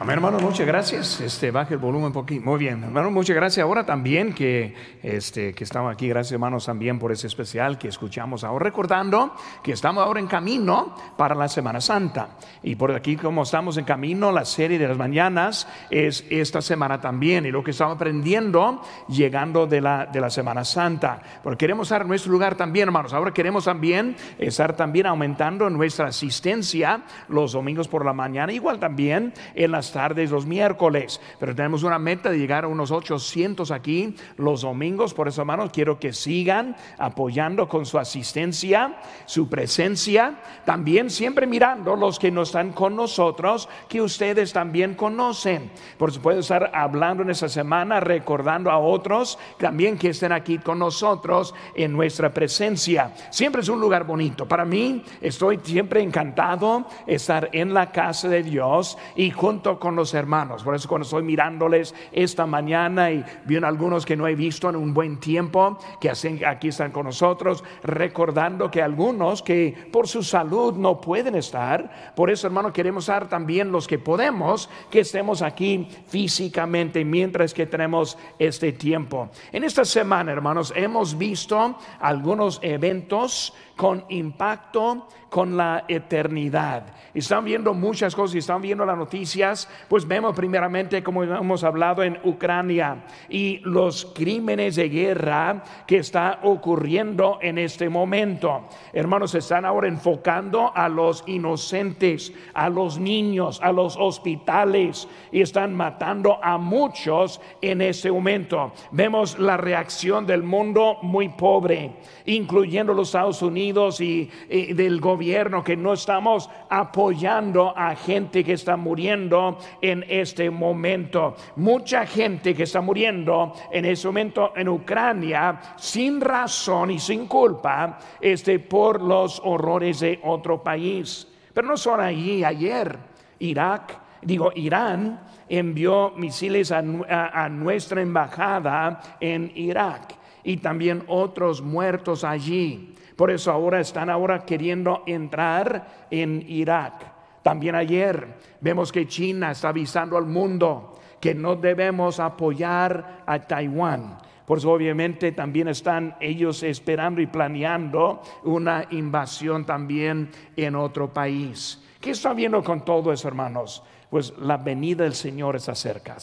[0.00, 1.20] Amén, hermano, muchas gracias.
[1.20, 2.44] Este, baje el volumen un poquito.
[2.44, 3.64] Muy bien, hermano, muchas gracias.
[3.64, 8.44] Ahora también que, este, que estamos aquí, gracias hermanos también por ese especial que escuchamos
[8.44, 12.36] ahora, recordando que estamos ahora en camino para la Semana Santa.
[12.62, 17.00] Y por aquí, como estamos en camino, la serie de las mañanas es esta semana
[17.00, 17.44] también.
[17.46, 21.20] Y lo que estamos aprendiendo llegando de la, de la Semana Santa.
[21.42, 23.12] Porque queremos estar en nuestro lugar también, hermanos.
[23.14, 29.34] Ahora queremos también estar también aumentando nuestra asistencia los domingos por la mañana, igual también
[29.56, 31.20] en las tardes los miércoles.
[31.38, 35.14] Pero tenemos una meta de llegar a unos 800 aquí los domingos.
[35.14, 38.96] Por eso, hermanos, quiero que sigan apoyando con su asistencia,
[39.26, 40.40] su presencia.
[40.64, 45.70] También siempre mirando los que no están con nosotros, que ustedes también conocen.
[45.96, 50.58] Por eso puedo estar hablando en esta semana, recordando a otros también que estén aquí
[50.58, 53.12] con nosotros en nuestra presencia.
[53.30, 54.46] Siempre es un lugar bonito.
[54.46, 60.14] Para mí, estoy siempre encantado estar en la casa de Dios y junto con los
[60.14, 60.62] hermanos.
[60.62, 64.76] Por eso cuando estoy mirándoles esta mañana y viendo algunos que no he visto en
[64.76, 70.74] un buen tiempo, que aquí están con nosotros, recordando que algunos que por su salud
[70.74, 75.88] no pueden estar, por eso hermano queremos estar también los que podemos, que estemos aquí
[76.08, 79.30] físicamente mientras que tenemos este tiempo.
[79.52, 86.86] En esta semana, hermanos, hemos visto algunos eventos con impacto con la eternidad.
[87.14, 92.18] Están viendo muchas cosas están viendo las noticias, pues vemos primeramente, como hemos hablado, en
[92.24, 98.68] Ucrania y los crímenes de guerra que está ocurriendo en este momento.
[98.92, 105.40] Hermanos, se están ahora enfocando a los inocentes, a los niños, a los hospitales y
[105.40, 108.72] están matando a muchos en este momento.
[108.90, 111.92] Vemos la reacción del mundo muy pobre,
[112.26, 118.76] incluyendo los Estados Unidos y, del gobierno, que no estamos apoyando a gente que está
[118.76, 121.36] muriendo en este momento.
[121.56, 127.98] Mucha gente que está muriendo en este momento en Ucrania sin razón y sin culpa
[128.20, 131.26] este, por los horrores de otro país.
[131.52, 132.44] Pero no son allí.
[132.44, 132.98] Ayer
[133.40, 140.14] Irak, digo Irán, envió misiles a, a nuestra embajada en Irak
[140.44, 142.94] y también otros muertos allí.
[143.16, 147.12] Por eso ahora están ahora queriendo entrar en Irak.
[147.42, 154.18] También ayer vemos que China está avisando al mundo que no debemos apoyar a Taiwán.
[154.46, 161.82] Por eso obviamente también están ellos esperando y planeando una invasión también en otro país.
[162.00, 163.82] ¿Qué están viendo con todo eso, hermanos?
[164.08, 166.16] Pues la venida del Señor está cerca.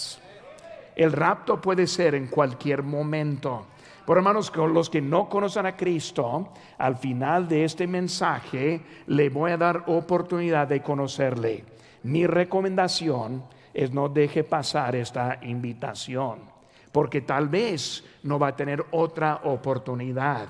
[0.95, 3.67] El rapto puede ser en cualquier momento.
[4.05, 9.29] Por hermanos, con los que no conocen a Cristo, al final de este mensaje le
[9.29, 11.74] voy a dar oportunidad de conocerle.
[12.05, 16.37] Mi recomendación es no deje pasar esta invitación,
[16.91, 20.47] porque tal vez no va a tener otra oportunidad.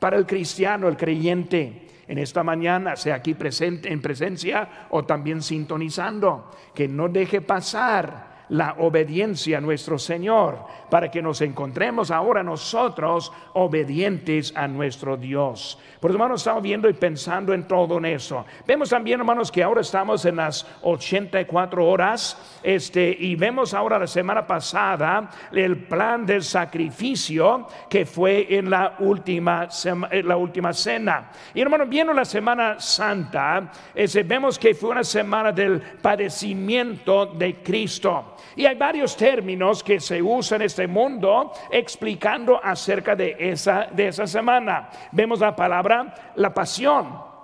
[0.00, 5.42] Para el cristiano, el creyente, en esta mañana, sea aquí presente en presencia o también
[5.42, 10.58] sintonizando, que no deje pasar la obediencia a nuestro Señor,
[10.90, 15.78] para que nos encontremos ahora nosotros obedientes a nuestro Dios.
[16.00, 18.44] Por eso, hermanos, estamos viendo y pensando en todo en eso.
[18.66, 24.06] Vemos también, hermanos, que ahora estamos en las 84 horas, este, y vemos ahora la
[24.06, 29.68] semana pasada el plan del sacrificio que fue en la última,
[30.24, 31.30] la última cena.
[31.54, 33.70] Y hermanos, viendo la Semana Santa,
[34.26, 38.33] vemos que fue una semana del padecimiento de Cristo.
[38.56, 44.08] Y hay varios términos que se usan en este mundo explicando acerca de esa, de
[44.08, 44.90] esa semana.
[45.12, 47.34] Vemos la palabra la pasión.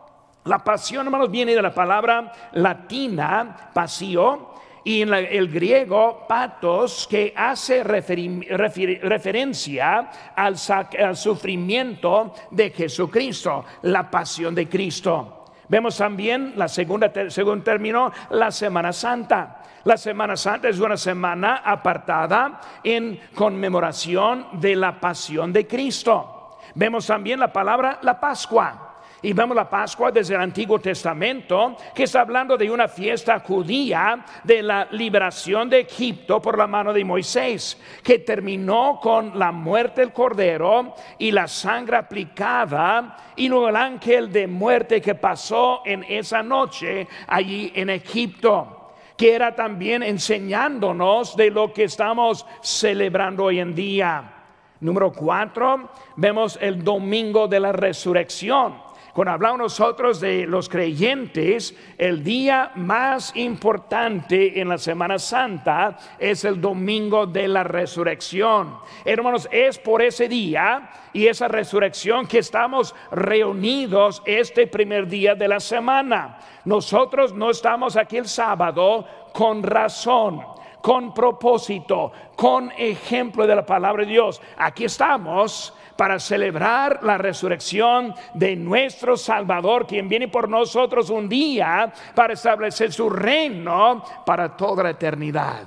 [0.44, 7.34] La pasión, hermanos, viene de la palabra latina, pasio, y en el griego patos, que
[7.36, 10.56] hace referencia al,
[10.98, 15.39] al, sufrimiento de Jesucristo, la pasión de Cristo.
[15.70, 19.62] Vemos también la segunda, segundo término, la Semana Santa.
[19.84, 26.58] La Semana Santa es una semana apartada en conmemoración de la pasión de Cristo.
[26.74, 28.89] Vemos también la palabra la Pascua.
[29.22, 34.24] Y vemos la Pascua desde el Antiguo Testamento, que está hablando de una fiesta judía
[34.44, 40.00] de la liberación de Egipto por la mano de Moisés, que terminó con la muerte
[40.00, 46.02] del cordero y la sangre aplicada, y luego el ángel de muerte que pasó en
[46.08, 48.76] esa noche allí en Egipto
[49.16, 54.32] que era también enseñándonos de lo que estamos celebrando hoy en día.
[54.80, 58.89] Número cuatro, vemos el domingo de la resurrección
[59.20, 66.46] Cuando hablamos nosotros de los creyentes, el día más importante en la Semana Santa es
[66.46, 68.78] el domingo de la resurrección.
[69.04, 75.48] Hermanos, es por ese día y esa resurrección que estamos reunidos este primer día de
[75.48, 76.38] la semana.
[76.64, 80.40] Nosotros no estamos aquí el sábado con razón
[80.80, 84.40] con propósito, con ejemplo de la palabra de Dios.
[84.56, 91.92] Aquí estamos para celebrar la resurrección de nuestro Salvador, quien viene por nosotros un día
[92.14, 95.64] para establecer su reino para toda la eternidad.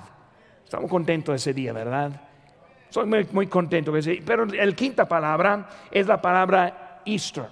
[0.63, 2.19] Estamos contentos de ese día, ¿verdad?
[2.89, 3.93] Soy muy, muy contento.
[4.25, 7.45] Pero la quinta palabra es la palabra Easter.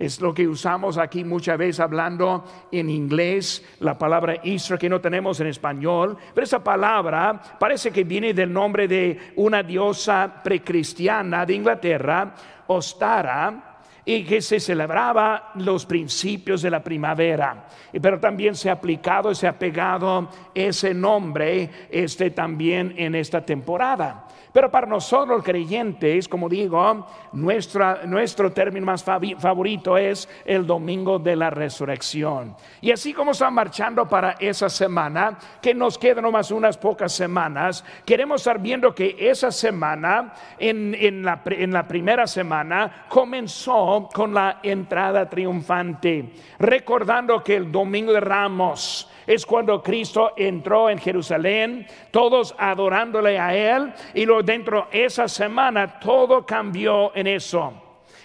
[0.00, 2.42] Es lo que usamos aquí muchas veces hablando
[2.72, 6.16] en inglés, la palabra Easter que no tenemos en español.
[6.32, 12.34] Pero esa palabra parece que viene del nombre de una diosa precristiana de Inglaterra,
[12.68, 17.66] Ostara, y que se celebraba los principios de la primavera.
[18.00, 24.28] Pero también se ha aplicado, se ha pegado ese nombre este, también en esta temporada.
[24.52, 31.50] Pero para nosotros creyentes, como digo, nuestro término más favorito es el domingo de la
[31.50, 32.56] resurrección.
[32.80, 37.84] Y así como están marchando para esa semana, que nos quedan nomás unas pocas semanas,
[38.04, 44.60] queremos estar viendo que esa semana, en, la, en la primera semana, comenzó con la
[44.62, 52.54] entrada triunfante, recordando que el domingo de Ramos, es cuando Cristo entró en Jerusalén, todos
[52.58, 57.72] adorándole a Él, y luego dentro de esa semana todo cambió en eso.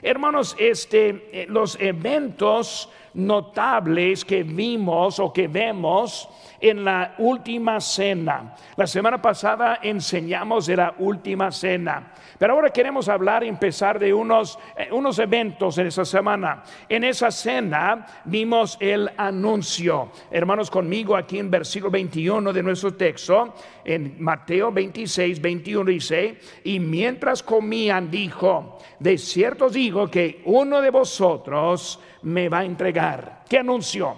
[0.02, 6.30] Hermanos, este, eh, los eventos notables que vimos o que vemos
[6.60, 8.56] en la última cena.
[8.76, 12.12] La semana pasada enseñamos de la última cena.
[12.38, 16.64] Pero ahora queremos hablar y empezar de unos, eh, unos eventos en esa semana.
[16.90, 20.12] En esa cena vimos el anuncio.
[20.32, 23.54] Hermanos, conmigo aquí en versículo 21 de nuestro texto,
[23.84, 30.90] en Mateo 26, 21 dice, y mientras comían dijo, de cierto digo que uno de
[30.90, 33.44] vosotros me va a entregar.
[33.48, 34.16] ¿Qué anuncio?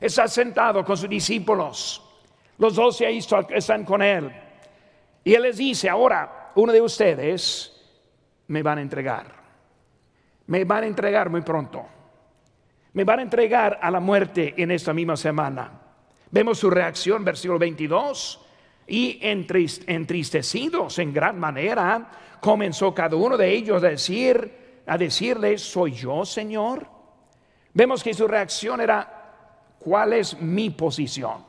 [0.00, 2.00] Está sentado con sus discípulos.
[2.58, 3.18] Los doce ahí
[3.50, 4.30] están con él.
[5.24, 7.72] Y él les dice, ahora, uno de ustedes
[8.46, 9.26] me van a entregar.
[10.46, 11.84] Me van a entregar muy pronto.
[12.92, 15.80] Me van a entregar a la muerte en esta misma semana.
[16.30, 18.40] Vemos su reacción, versículo 22.
[18.86, 22.10] Y entristecidos en gran manera,
[22.40, 26.91] comenzó cada uno de ellos a decir, a decirle, ¿soy yo, Señor?
[27.74, 31.44] Vemos que su reacción era, ¿cuál es mi posición?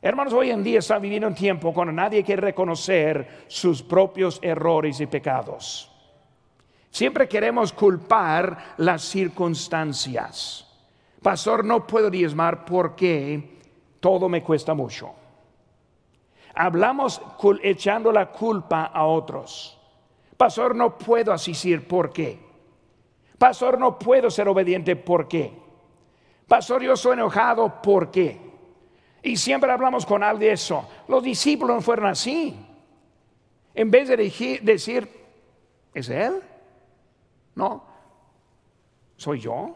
[0.00, 5.00] Hermanos, hoy en día está viviendo un tiempo cuando nadie quiere reconocer sus propios errores
[5.00, 5.90] y pecados.
[6.90, 10.70] Siempre queremos culpar las circunstancias.
[11.22, 13.58] Pastor, no puedo diezmar porque
[13.98, 15.14] todo me cuesta mucho.
[16.54, 17.20] Hablamos
[17.62, 19.80] echando la culpa a otros.
[20.36, 22.43] Pastor, no puedo asistir, ¿por qué?
[23.38, 25.52] Pastor, no puedo ser obediente, ¿por qué?
[26.46, 28.38] Pastor, yo soy enojado, ¿por qué?
[29.22, 30.86] Y siempre hablamos con alguien de eso.
[31.08, 32.54] Los discípulos no fueron así.
[33.74, 35.10] En vez de decir,
[35.94, 36.40] ¿es Él?
[37.54, 37.84] No,
[39.16, 39.74] soy yo.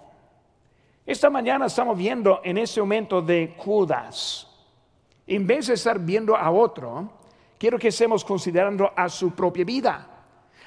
[1.06, 4.46] Esta mañana estamos viendo en este momento de Judas.
[5.26, 7.10] En vez de estar viendo a otro,
[7.58, 10.06] quiero que estemos considerando a su propia vida,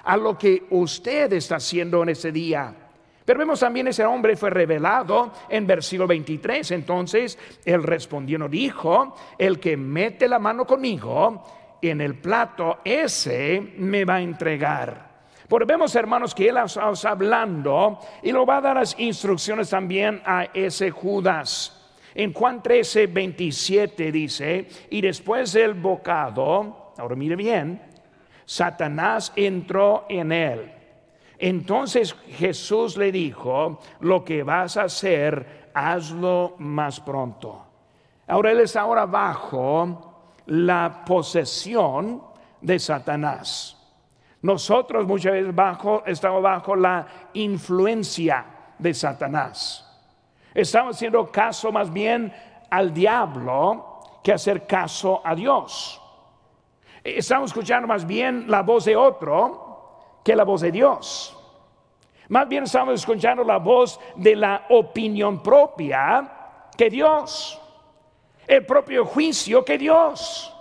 [0.04, 2.81] a lo que usted está haciendo en ese día.
[3.32, 6.70] Pero vemos también ese hombre fue revelado en versículo 23.
[6.72, 13.76] Entonces él respondió, no dijo, el que mete la mano conmigo en el plato, ese
[13.78, 15.12] me va a entregar.
[15.48, 20.22] Porque vemos, hermanos, que él está hablando y lo va a dar las instrucciones también
[20.26, 21.90] a ese Judas.
[22.14, 27.82] En Juan 13, 27 dice, y después del bocado, ahora mire bien,
[28.44, 30.81] Satanás entró en él
[31.42, 37.66] entonces Jesús le dijo, lo que vas a hacer, hazlo más pronto.
[38.28, 42.22] Ahora él está ahora bajo la posesión
[42.62, 43.76] de Satanás.
[44.44, 48.46] Nosotros muchas veces bajo, estamos bajo la influencia
[48.78, 49.84] de Satanás.
[50.54, 52.32] Estamos haciendo caso más bien
[52.70, 56.00] al diablo que hacer caso a Dios.
[57.04, 59.71] Estamos escuchando más bien la voz de otro
[60.24, 61.38] que la voz de Dios.
[62.30, 66.32] Más bien estamos escuchando la voz de la opinión propia
[66.78, 67.60] que Dios.
[68.48, 70.54] El propio juicio que Dios.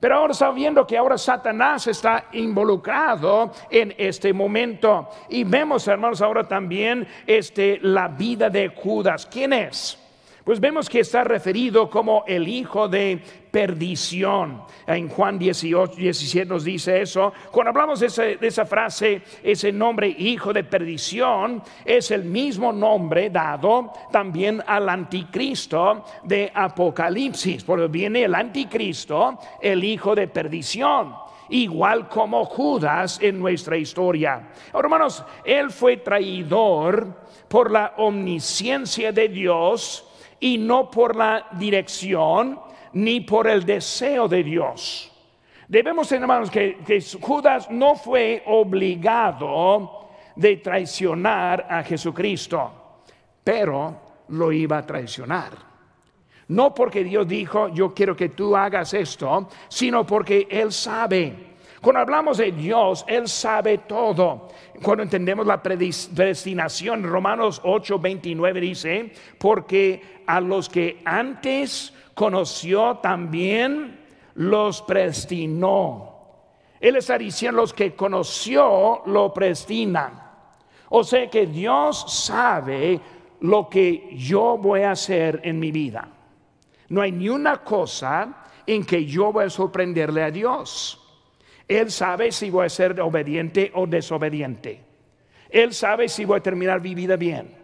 [0.00, 5.08] Pero ahora está viendo que ahora Satanás está involucrado en este momento.
[5.28, 9.26] Y vemos, hermanos, ahora también este, la vida de Judas.
[9.26, 9.98] ¿Quién es?
[10.48, 14.62] Pues vemos que está referido como el hijo de perdición.
[14.86, 17.34] En Juan 18, 17 nos dice eso.
[17.50, 23.92] Cuando hablamos de, esa frase, ese nombre hijo de perdición es el mismo nombre dado
[24.10, 27.62] también al anticristo de Apocalipsis.
[27.62, 31.14] Porque viene el anticristo, el hijo de perdición
[31.50, 34.48] igual como Judas en nuestra historia.
[34.72, 37.06] hermanos, él fue traidor
[37.48, 40.07] por la omnisciencia de Dios
[40.40, 42.60] y no por la dirección
[42.92, 45.12] ni por el deseo de Dios.
[45.66, 52.70] Debemos, hermanos, que, que Judas no fue obligado de traicionar a Jesucristo,
[53.44, 55.68] pero lo iba a traicionar.
[56.48, 61.47] No porque Dios dijo, yo quiero que tú hagas esto, sino porque Él sabe
[61.80, 64.48] cuando hablamos de Dios, Él sabe todo.
[64.82, 74.00] Cuando entendemos la predestinación, Romanos 8, 29 dice, porque a los que antes conoció también
[74.34, 76.16] los predestinó.
[76.80, 80.28] Él está diciendo, los que conoció lo predestinan.
[80.90, 83.00] O sea que Dios sabe
[83.40, 86.08] lo que yo voy a hacer en mi vida.
[86.88, 90.97] No hay ni una cosa en que yo voy a sorprenderle a Dios.
[91.68, 94.80] Él sabe si voy a ser obediente o desobediente.
[95.50, 97.54] Él sabe si voy a terminar mi vida bien.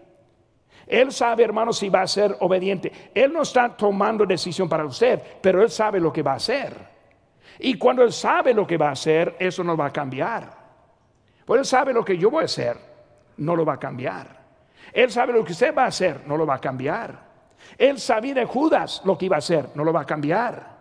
[0.86, 2.92] Él sabe, hermano, si va a ser obediente.
[3.14, 6.74] Él no está tomando decisión para usted, pero Él sabe lo que va a hacer.
[7.58, 10.50] Y cuando Él sabe lo que va a hacer, eso no va a cambiar.
[11.46, 12.76] Pues Él sabe lo que yo voy a hacer,
[13.38, 14.44] no lo va a cambiar.
[14.92, 17.18] Él sabe lo que usted va a hacer, no lo va a cambiar.
[17.78, 20.74] Él sabía de Judas lo que iba a hacer, no lo va a cambiar.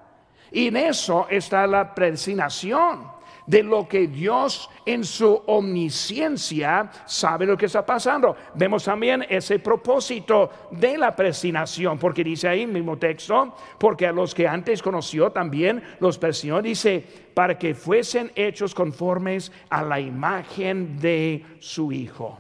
[0.52, 3.13] Y en eso está la predestinación
[3.46, 8.36] de lo que Dios en su omnisciencia sabe lo que está pasando.
[8.56, 14.34] Vemos también ese propósito de la predestinación, porque dice ahí mismo texto, porque a los
[14.34, 21.00] que antes conoció también los predestinó, dice, para que fuesen hechos conformes a la imagen
[21.00, 22.40] de su Hijo.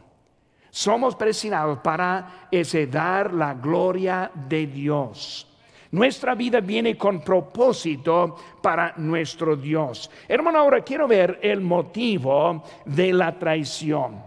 [0.69, 5.52] Somos predestinados para ese dar la gloria de Dios.
[5.93, 10.09] Nuestra vida viene con propósito para nuestro Dios.
[10.27, 14.19] Hermano, ahora quiero ver el motivo de la traición.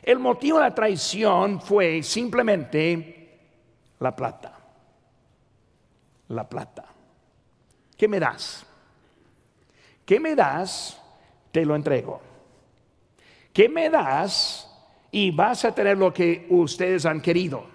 [0.00, 3.40] El motivo de la traición fue simplemente
[3.98, 4.56] la plata.
[6.28, 6.84] La plata.
[7.96, 8.64] ¿Qué me das?
[10.04, 11.02] ¿Qué me das?
[11.50, 12.20] Te lo entrego.
[13.52, 14.72] ¿Qué me das?
[15.10, 17.66] Y vas a tener lo que ustedes han querido.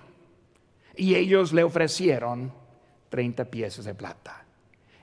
[0.95, 2.62] Y ellos le ofrecieron
[3.13, 4.43] 30 piezas de plata.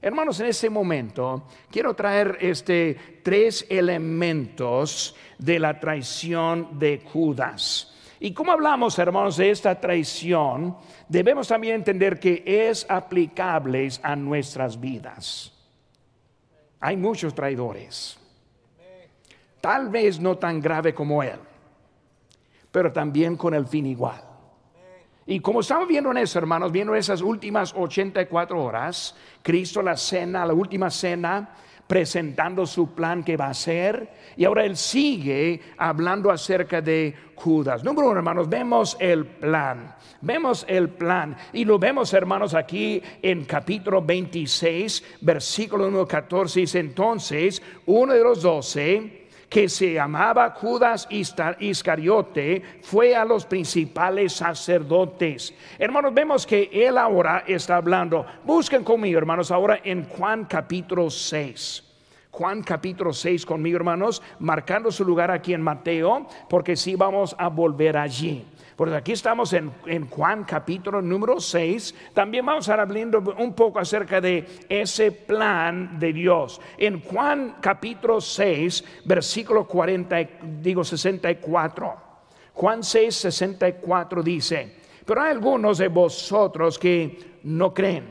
[0.03, 7.95] Hermanos, en ese momento quiero traer este tres elementos de la traición de Judas.
[8.19, 10.77] Y como hablamos, hermanos, de esta traición,
[11.09, 15.53] debemos también entender que es aplicable a nuestras vidas.
[16.81, 18.19] Hay muchos traidores.
[19.61, 21.39] Tal vez no tan grave como él,
[22.73, 24.30] pero también con el fin igual.
[25.27, 30.47] Y como estamos viendo en eso, hermanos, viendo esas últimas 84 horas, Cristo la cena,
[30.47, 31.55] la última cena,
[31.87, 34.11] presentando su plan que va a hacer.
[34.37, 37.83] Y ahora él sigue hablando acerca de Judas.
[37.83, 39.95] Número uno, hermanos, vemos el plan.
[40.21, 41.37] Vemos el plan.
[41.53, 46.61] Y lo vemos, hermanos, aquí en capítulo 26, versículo número 14.
[46.61, 49.20] Dice entonces, uno de los doce
[49.51, 55.53] que se llamaba Judas Iscariote, fue a los principales sacerdotes.
[55.77, 58.25] Hermanos, vemos que él ahora está hablando.
[58.45, 61.83] Busquen conmigo, hermanos, ahora en Juan capítulo 6.
[62.31, 67.49] Juan capítulo 6 conmigo, hermanos, marcando su lugar aquí en Mateo, porque sí vamos a
[67.49, 68.47] volver allí.
[68.81, 71.95] Porque aquí estamos en, Juan capítulo número 6.
[72.15, 76.59] También vamos a estar hablando un poco acerca de ese plan de Dios.
[76.79, 80.17] En Juan capítulo 6, versículo 40,
[80.63, 81.95] digo 64.
[82.55, 88.07] Juan 6, 64 dice, pero hay algunos de vosotros que no creen.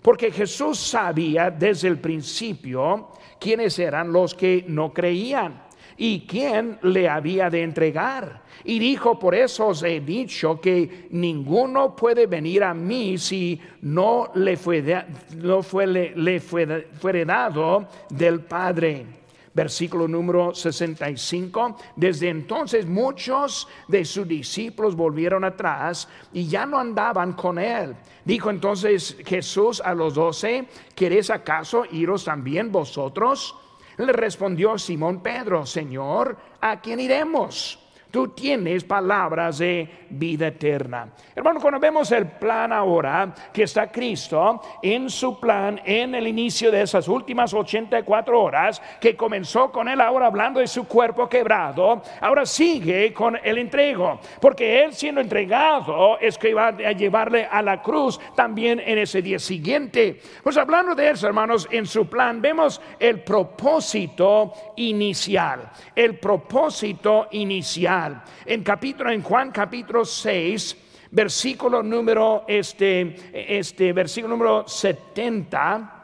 [0.00, 5.67] Porque Jesús sabía desde el principio quiénes eran los que no creían
[5.98, 8.42] y quién le había de entregar.
[8.64, 14.30] Y dijo, por eso os he dicho que ninguno puede venir a mí si no
[14.34, 15.04] le fue,
[15.36, 19.06] no fue, le, fue, dado del Padre.
[19.54, 21.76] versículo número 65.
[21.96, 27.96] Desde entonces muchos de sus discípulos volvieron atrás y ya no andaban con él.
[28.24, 33.56] Dijo entonces Jesús a los doce, ¿queréis acaso iros también vosotros?
[33.98, 37.78] Le respondió Simón Pedro, Señor, ¿a quién iremos?
[38.10, 41.10] Tú tienes palabras de vida eterna.
[41.36, 46.70] Hermano, cuando vemos el plan ahora que está Cristo en su plan en el inicio
[46.70, 52.00] de esas últimas 84 horas, que comenzó con él ahora hablando de su cuerpo quebrado,
[52.22, 57.60] ahora sigue con el entrego, porque él siendo entregado es que va a llevarle a
[57.60, 60.18] la cruz también en ese día siguiente.
[60.42, 67.97] Pues hablando de eso, hermanos, en su plan vemos el propósito inicial, el propósito inicial
[68.44, 70.76] en capítulo, en Juan capítulo 6,
[71.10, 75.94] versículo número, este, este, versículo número 70.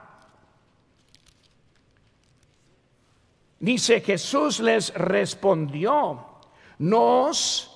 [3.61, 6.27] Dice Jesús les respondió,
[6.79, 7.71] nos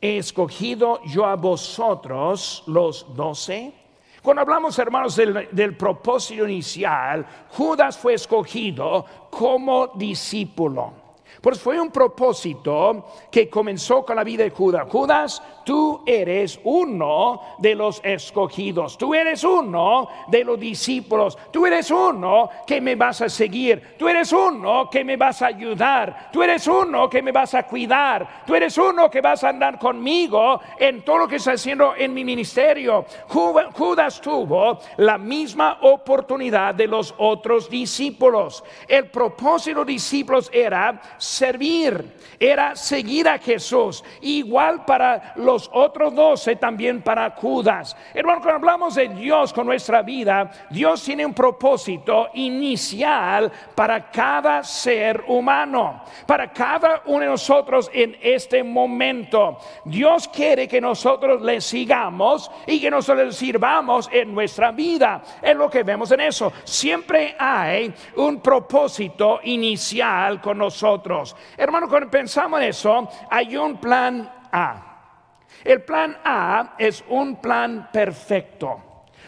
[0.00, 3.74] he escogido yo a vosotros los doce.
[4.22, 11.05] Cuando hablamos, hermanos, del, del, propósito inicial, Judas fue escogido como discípulo.
[11.46, 14.88] Pues fue un propósito que comenzó con la vida de Judas.
[14.90, 21.90] Judas, tú eres uno de los escogidos, tú eres uno de los discípulos, tú eres
[21.90, 26.40] uno que me vas a seguir, tú eres uno que me vas a ayudar, tú
[26.40, 30.60] eres uno que me vas a cuidar, tú eres uno que vas a andar conmigo
[30.78, 33.04] en todo lo que está haciendo en mi ministerio.
[33.26, 38.62] Judas tuvo la misma oportunidad de los otros discípulos.
[38.86, 44.04] El propósito de los discípulos era servir, era seguir a Jesús.
[44.20, 47.96] Igual para los otros doce, también para Judas.
[48.14, 54.62] Hermano, cuando hablamos de Dios con nuestra vida, Dios tiene un propósito inicial para cada
[54.62, 59.58] ser humano, para cada uno de nosotros en este momento.
[59.84, 65.22] Dios quiere que nosotros le sigamos y que nosotros le sirvamos en nuestra vida.
[65.42, 66.52] Es lo que vemos en eso.
[66.64, 71.36] Siempre hay un propósito inicial con nosotros.
[71.56, 74.95] Hermano, cuando pensamos en eso, hay un plan A.
[75.66, 78.82] El plan A es un plan perfecto.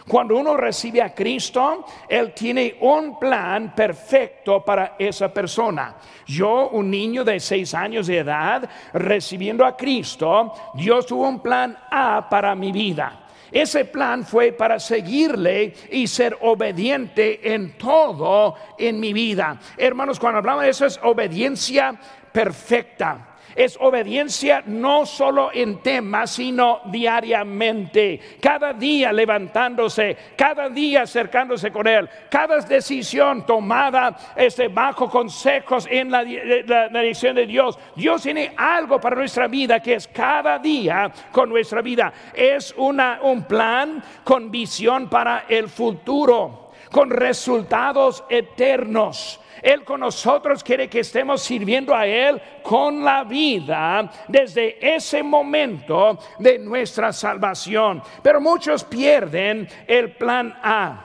[0.06, 5.96] Cuando uno recibe a Cristo, Él tiene un plan perfecto para esa persona.
[6.26, 11.76] Yo, un niño de seis años de edad, recibiendo a Cristo, Dios tuvo un plan
[11.90, 13.26] A para mi vida.
[13.50, 19.58] Ese plan fue para seguirle y ser obediente en todo en mi vida.
[19.76, 21.98] Hermanos, cuando hablamos de eso es obediencia
[22.30, 23.27] perfecta
[23.58, 28.20] es obediencia no solo en temas, sino diariamente.
[28.40, 36.08] Cada día levantándose, cada día acercándose con Él, cada decisión tomada este, bajo consejos en
[36.08, 37.76] la, dirección de Dios.
[37.96, 42.12] Dios tiene algo para nuestra vida que es cada día con nuestra vida.
[42.32, 50.62] Es una, un plan con visión para el futuro, con resultados eternos él con nosotros
[50.62, 58.02] quiere que estemos sirviendo a Él con la vida desde ese momento de nuestra salvación.
[58.22, 61.04] Pero muchos pierden el plan A.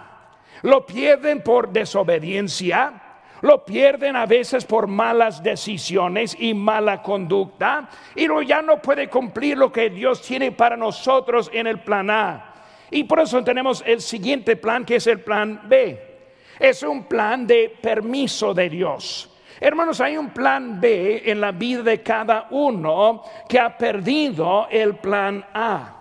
[0.62, 2.94] Lo pierden por desobediencia,
[3.42, 9.58] lo pierden a veces por malas decisiones y mala conducta, y ya no puede cumplir
[9.58, 12.53] lo que Dios tiene para nosotros en el plan A.
[12.94, 16.14] Y por eso tenemos el siguiente plan, que es el plan B
[16.60, 19.30] es un plan de permiso de Dios.
[19.60, 24.96] Hermanos, hay un plan B en la vida de cada uno que ha perdido el
[24.96, 26.00] plan A.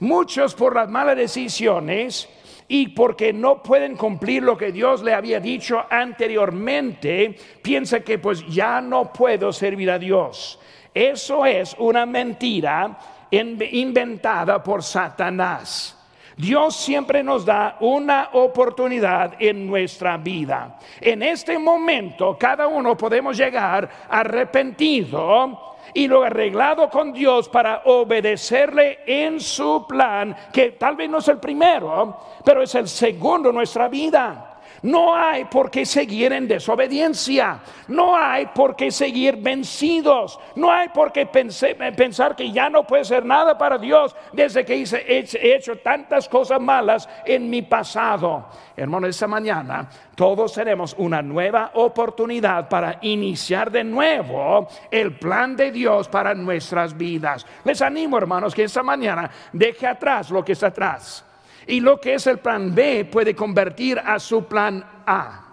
[0.00, 2.28] Muchos por las malas decisiones
[2.68, 8.46] y porque no pueden cumplir lo que Dios le había dicho anteriormente, piensa que pues
[8.46, 10.60] ya no puedo servir a Dios.
[10.94, 12.98] Eso es una mentira
[13.30, 15.97] inventada por Satanás.
[16.38, 20.78] Dios siempre nos da una oportunidad en nuestra vida.
[21.00, 29.00] En este momento cada uno podemos llegar arrepentido y lo arreglado con Dios para obedecerle
[29.04, 33.56] en su plan, que tal vez no es el primero, pero es el segundo en
[33.56, 34.47] nuestra vida.
[34.82, 37.60] No hay por qué seguir en desobediencia.
[37.88, 40.38] No hay por qué seguir vencidos.
[40.56, 44.76] No hay por qué pensar que ya no puede ser nada para Dios desde que
[44.76, 48.48] hice, he hecho tantas cosas malas en mi pasado.
[48.76, 55.72] Hermano, esta mañana todos tenemos una nueva oportunidad para iniciar de nuevo el plan de
[55.72, 57.46] Dios para nuestras vidas.
[57.64, 61.24] Les animo, hermanos, que esta mañana deje atrás lo que está atrás
[61.68, 65.44] y lo que es el plan B puede convertir a su plan A.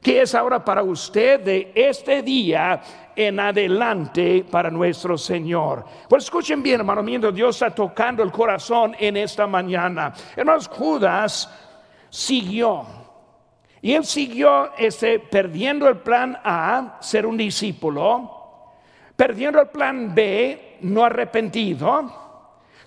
[0.00, 2.80] que es ahora para usted de este día
[3.14, 5.84] en adelante para nuestro Señor.
[6.08, 10.14] Pues escuchen bien, hermano, mientras Dios está tocando el corazón en esta mañana.
[10.34, 11.50] Hermanos, Judas
[12.08, 12.86] siguió.
[13.82, 18.72] Y él siguió este, perdiendo el plan A, ser un discípulo,
[19.14, 22.29] perdiendo el plan B, no arrepentido,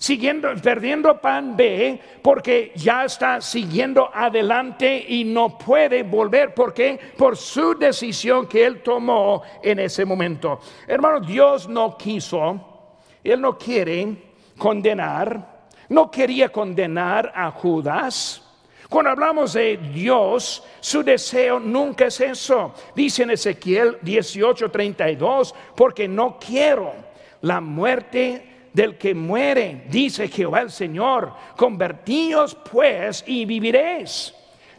[0.04, 7.38] siguiendo, perdiendo pan B porque ya está siguiendo adelante y no puede volver porque por
[7.38, 10.60] su decisión que él tomó en ese momento.
[10.86, 14.18] Hermano, Dios no quiso, él no quiere
[14.58, 18.42] condenar, no quería condenar a Judas.
[18.90, 22.74] Cuando hablamos de Dios, su deseo nunca es eso.
[22.94, 26.92] Dice en Ezequiel 18:32, porque no quiero
[27.40, 34.34] la muerte del que muere, dice Jehová el Señor, convertíos pues y viviréis.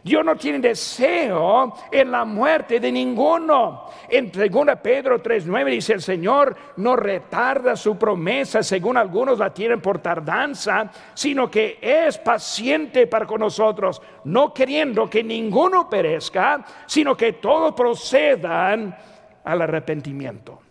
[0.05, 3.89] Dios no tiene deseo en la muerte de ninguno.
[4.07, 9.81] En 2 Pedro 3:9 dice el Señor no retarda su promesa, según algunos la tienen
[9.81, 17.17] por tardanza, sino que es paciente para con nosotros, no queriendo que ninguno perezca, sino
[17.17, 18.95] que todos procedan
[19.43, 20.64] al arrepentimiento.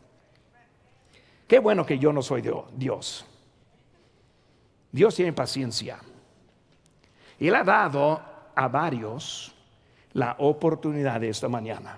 [1.54, 2.42] Qué bueno que yo no soy
[2.76, 3.24] Dios.
[4.90, 6.00] Dios tiene paciencia.
[7.38, 8.20] Él ha dado
[8.56, 9.54] a varios
[10.14, 11.96] la oportunidad de esta mañana.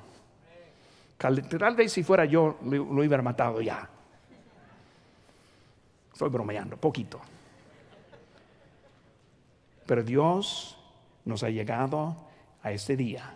[1.16, 3.88] Tal vez si fuera yo lo hubiera matado ya.
[6.12, 7.18] Estoy bromeando, poquito.
[9.86, 10.76] Pero Dios
[11.24, 12.14] nos ha llegado
[12.62, 13.32] a este día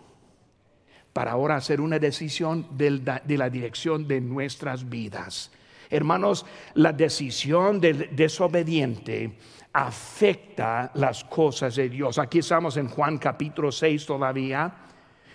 [1.13, 5.49] para ahora hacer una decisión de la dirección de nuestras vidas.
[5.91, 9.33] Hermanos, la decisión del desobediente
[9.73, 12.17] afecta las cosas de Dios.
[12.17, 14.73] Aquí estamos en Juan capítulo 6 todavía.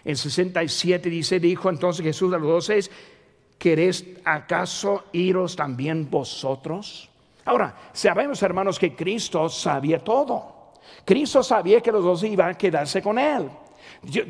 [0.02, 2.80] En 67 dice, dijo entonces Jesús a los doce,
[3.58, 7.10] ¿queréis acaso iros también vosotros?
[7.44, 10.72] Ahora, sabemos hermanos que Cristo sabía todo.
[11.04, 13.50] Cristo sabía que los dos iban a quedarse con él.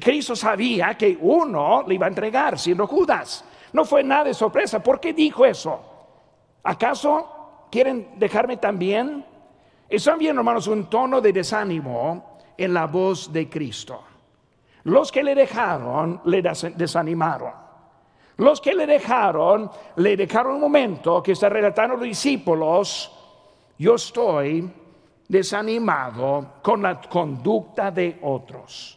[0.00, 3.44] Cristo sabía que uno le iba a entregar, siendo Judas.
[3.72, 4.82] No fue nada de sorpresa.
[4.82, 5.95] ¿Por qué dijo eso?
[6.66, 9.24] ¿Acaso quieren dejarme también?
[9.88, 14.02] Están viendo, hermanos, un tono de desánimo en la voz de Cristo.
[14.82, 17.52] Los que le dejaron, le desanimaron.
[18.38, 23.12] Los que le dejaron, le dejaron un momento que está relatando los discípulos.
[23.78, 24.68] Yo estoy
[25.28, 28.95] desanimado con la conducta de otros.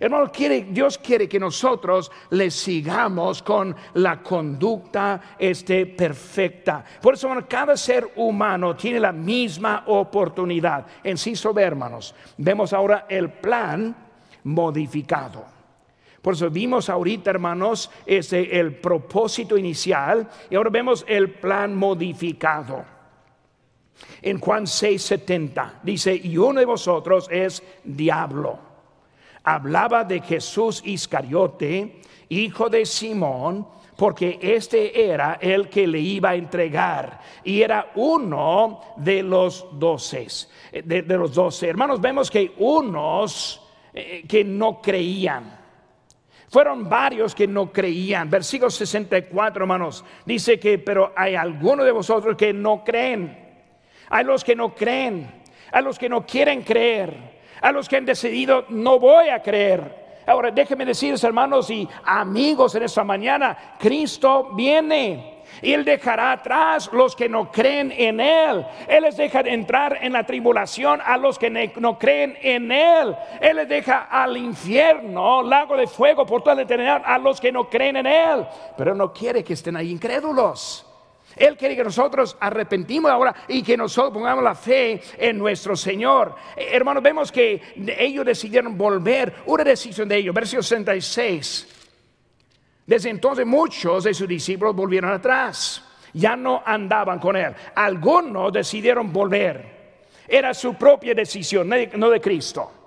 [0.00, 0.30] Hermano,
[0.70, 6.84] Dios quiere que nosotros le sigamos con la conducta este, perfecta.
[7.02, 10.86] Por eso, cada ser humano tiene la misma oportunidad.
[11.02, 13.96] En sí, sobre hermanos, vemos ahora el plan
[14.44, 15.44] modificado.
[16.22, 22.84] Por eso vimos ahorita, hermanos, este, el propósito inicial y ahora vemos el plan modificado.
[24.22, 28.67] En Juan 6:70 dice, y uno de vosotros es diablo
[29.54, 36.34] hablaba de Jesús Iscariote, hijo de Simón, porque este era el que le iba a
[36.36, 40.26] entregar y era uno de los doce.
[40.84, 43.60] De, los doce hermanos, vemos que unos
[43.92, 45.58] eh, que no creían.
[46.50, 48.30] Fueron varios que no creían.
[48.30, 53.46] Versículo 64, hermanos, dice que, pero hay algunos de vosotros que no creen.
[54.10, 58.04] Hay los que no creen, hay los que no quieren creer a los que han
[58.04, 60.08] decidido no voy a creer.
[60.26, 65.38] Ahora déjenme decirles hermanos y amigos en esta mañana, Cristo viene.
[65.62, 68.64] Y Él dejará atrás los que no creen en Él.
[68.86, 73.16] Él les deja entrar en la tribulación a los que no creen en Él.
[73.40, 77.50] Él les deja al infierno, lago de fuego por toda la eternidad a los que
[77.50, 78.46] no creen en Él.
[78.76, 80.87] Pero no quiere que estén ahí incrédulos.
[81.38, 86.34] Él quiere que nosotros arrepentimos ahora y que nosotros pongamos la fe en nuestro Señor.
[86.56, 87.62] Eh, hermanos, vemos que
[87.98, 91.74] ellos decidieron volver, una decisión de ellos, versículo 66.
[92.86, 97.54] Desde entonces muchos de sus discípulos volvieron atrás, ya no andaban con él.
[97.74, 99.78] Algunos decidieron volver.
[100.26, 102.77] Era su propia decisión, no de Cristo.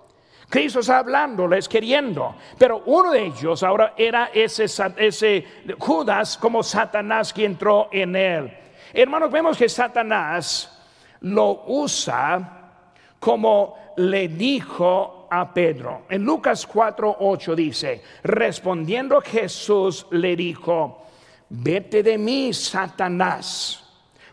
[0.52, 4.66] Cristo está hablándoles queriendo, pero uno de ellos ahora era ese,
[4.98, 5.46] ese
[5.80, 8.58] Judas como Satanás que entró en él.
[8.94, 10.78] Hermanos, vemos que Satanás
[11.22, 12.74] lo usa
[13.18, 16.02] como le dijo a Pedro.
[16.10, 21.06] En Lucas 4:8 dice, respondiendo Jesús le dijo,
[21.48, 23.81] vete de mí, Satanás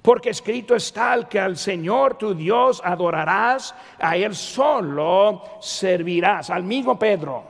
[0.09, 6.99] porque escrito está que al Señor tu Dios adorarás, a Él solo servirás, al mismo
[6.99, 7.45] Pedro.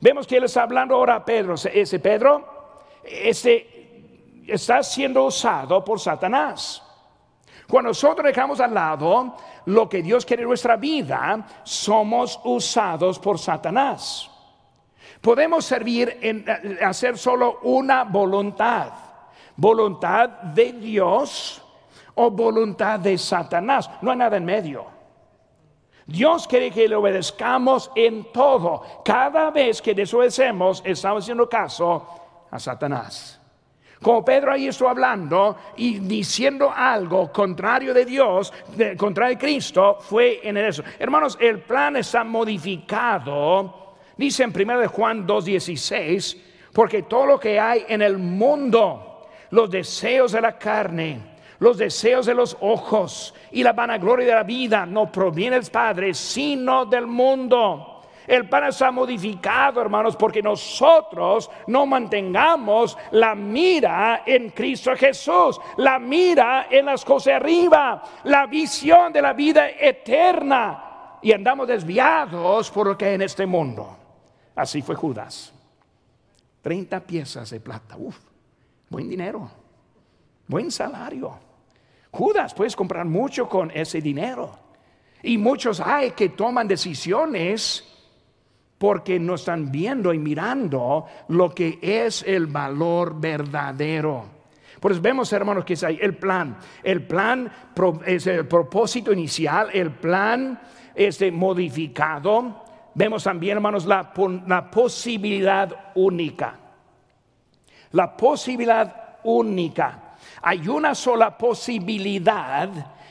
[0.00, 1.54] Vemos que él está hablando ahora a Pedro.
[1.54, 6.82] Ese Pedro, ese está siendo usado por Satanás.
[7.68, 13.38] Cuando nosotros dejamos al lado lo que Dios quiere en nuestra vida, somos usados por
[13.38, 14.28] Satanás.
[15.20, 16.44] Podemos servir en
[16.84, 18.90] hacer solo una voluntad,
[19.56, 21.62] voluntad de Dios
[22.14, 23.90] o voluntad de Satanás.
[24.00, 24.86] No hay nada en medio.
[26.06, 28.82] Dios quiere que le obedezcamos en todo.
[29.04, 32.06] Cada vez que desobedecemos, estamos haciendo caso
[32.50, 33.38] a Satanás.
[34.02, 38.52] Como Pedro ahí estuvo hablando y diciendo algo contrario de Dios,
[38.98, 40.82] contrario de Cristo, fue en eso.
[40.98, 46.36] Hermanos, el plan está modificado, dice en 1 Juan 2.16,
[46.72, 49.11] porque todo lo que hay en el mundo,
[49.52, 51.20] los deseos de la carne,
[51.58, 56.14] los deseos de los ojos y la vanagloria de la vida no proviene del Padre,
[56.14, 58.00] sino del mundo.
[58.26, 65.98] El pan está modificado, hermanos, porque nosotros no mantengamos la mira en Cristo Jesús, la
[65.98, 71.18] mira en las cosas arriba, la visión de la vida eterna.
[71.20, 73.96] Y andamos desviados por lo que hay en este mundo.
[74.54, 75.52] Así fue Judas.
[76.62, 77.96] 30 piezas de plata.
[77.98, 78.18] Uf,
[78.92, 79.50] buen dinero,
[80.46, 81.36] buen salario.
[82.12, 84.52] Judas, puedes comprar mucho con ese dinero.
[85.22, 87.88] Y muchos hay que toman decisiones
[88.76, 94.24] porque no están viendo y mirando lo que es el valor verdadero.
[94.78, 96.58] Por eso vemos, hermanos, que es ahí el plan.
[96.82, 97.50] El plan
[98.04, 100.60] es el propósito inicial, el plan
[100.94, 102.64] este, modificado.
[102.94, 104.12] Vemos también, hermanos, la,
[104.46, 106.58] la posibilidad única.
[107.92, 110.16] La posibilidad única.
[110.42, 112.68] Hay una sola posibilidad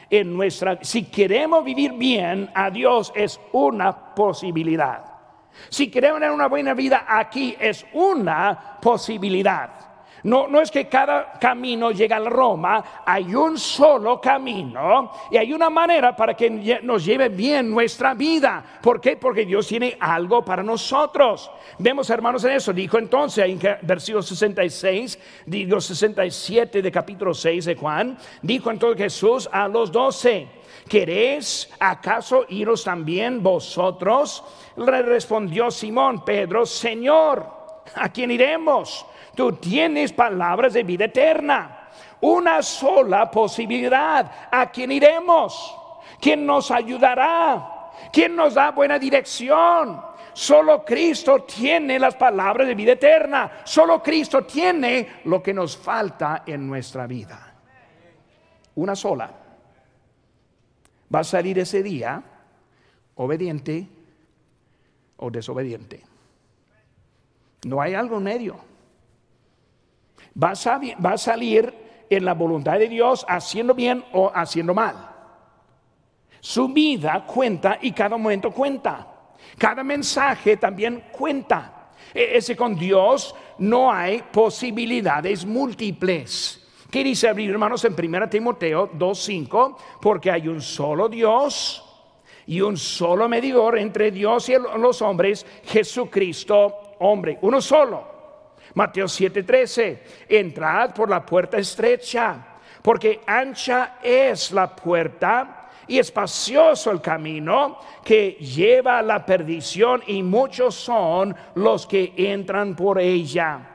[0.10, 5.06] en nuestra si queremos vivir bien a Dios es una posibilidad.
[5.70, 9.91] Si queremos tener una buena vida aquí es una posibilidad.
[10.24, 15.52] No, no es que cada camino llega a Roma, hay un solo camino y hay
[15.52, 16.50] una manera para que
[16.84, 18.64] nos lleve bien nuestra vida.
[18.82, 19.18] ¿Por qué?
[19.18, 21.50] Porque Dios tiene algo para nosotros.
[21.80, 22.72] Vemos, hermanos, en eso.
[22.72, 29.50] Dijo entonces en versículo 66, digo 67 de capítulo 6 de Juan, dijo entonces Jesús
[29.52, 30.48] a los doce.
[30.88, 34.44] ¿Queréis acaso iros también vosotros?
[34.78, 37.61] Le respondió Simón Pedro, Señor,
[37.96, 39.06] ¿a quién iremos?
[39.36, 41.90] Tú tienes palabras de vida eterna.
[42.22, 44.50] Una sola posibilidad.
[44.52, 45.76] ¿A quién iremos?
[46.20, 47.92] ¿Quién nos ayudará?
[48.12, 50.02] ¿Quién nos da buena dirección?
[50.34, 53.52] Solo Cristo tiene las palabras de vida eterna.
[53.64, 57.54] Solo Cristo tiene lo que nos falta en nuestra vida.
[58.76, 59.32] Una sola.
[61.14, 62.24] Va a salir ese día
[63.16, 63.88] obediente
[65.18, 66.11] o desobediente.
[67.66, 68.72] No hay algo medio
[70.42, 71.74] va a, salir
[72.10, 75.10] en la voluntad de Dios haciendo bien o haciendo mal.
[76.40, 79.08] Su vida cuenta y cada momento cuenta.
[79.58, 81.90] Cada mensaje también cuenta.
[82.14, 86.58] E, ese con Dios no hay posibilidades múltiples.
[86.90, 89.78] ¿Qué dice abrir hermanos en 1 Timoteo 2.5?
[90.02, 91.88] Porque hay un solo Dios
[92.48, 98.12] y un solo medidor entre Dios y los hombres, Jesucristo, hombre, uno solo.
[98.74, 100.00] Mateo 7:13,
[100.30, 108.32] entrad por la puerta estrecha, porque ancha es la puerta y espacioso el camino que
[108.32, 113.71] lleva a la perdición y muchos son los que entran por ella.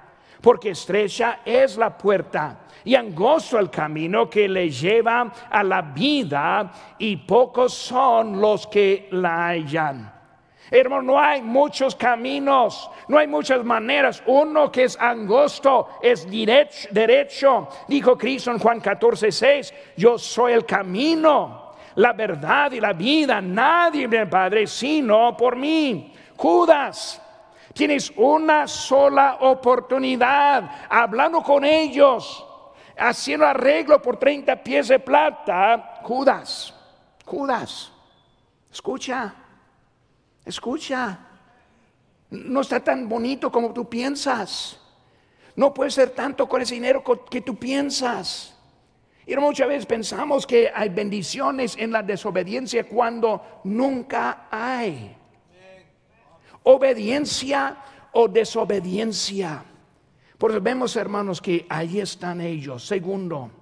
[0.47, 6.71] Porque estrecha es la puerta y angosto el camino que le lleva a la vida
[7.01, 10.15] y pocos son los que la hallan.
[10.71, 14.23] Hermano, no hay muchos caminos, no hay muchas maneras.
[14.25, 17.69] Uno que es angosto es derecho.
[17.89, 23.41] Dijo Cristo en Juan 14, 6, yo soy el camino, la verdad y la vida.
[23.41, 26.15] Nadie viene Padre sino por mí.
[26.37, 27.21] Judas,
[27.77, 32.45] tienes una sola oportunidad hablando con ellos,
[32.97, 36.01] haciendo arreglo por 30 pies de plata.
[36.03, 36.75] Judas,
[37.25, 37.93] Judas,
[38.73, 39.35] escucha.
[40.47, 41.19] Escucha,
[42.31, 44.81] no está tan bonito como tú piensas.
[45.57, 48.57] No puede ser tanto con ese dinero que tú piensas.
[49.27, 55.17] Y muchas veces pensamos que hay bendiciones en la desobediencia cuando nunca hay.
[56.69, 57.79] Obediencia
[58.13, 59.63] o desobediencia.
[60.37, 62.85] Por eso vemos, hermanos, que ahí están ellos.
[62.85, 63.53] Segundo,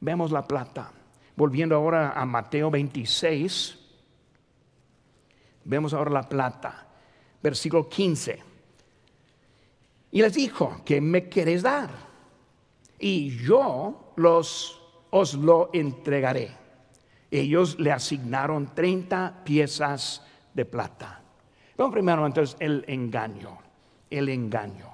[0.00, 0.90] vemos la plata.
[1.36, 3.78] Volviendo ahora a Mateo 26.
[5.64, 6.86] Vemos ahora la plata.
[7.42, 8.42] versículo 15.
[10.12, 11.90] Y les dijo, ¿qué me queréis dar?
[12.98, 16.56] Y yo los, os lo entregaré.
[17.30, 20.24] Ellos le asignaron 30 piezas
[20.54, 21.21] de plata.
[21.90, 23.58] Primero entonces el engaño,
[24.10, 24.90] el engaño.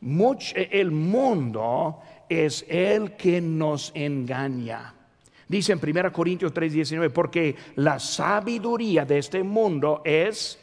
[0.00, 4.94] el mundo es el que nos engaña.
[5.48, 10.58] Dice en 1 Corintios 3:19, porque la sabiduría de este mundo es